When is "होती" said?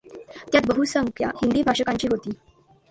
2.07-2.31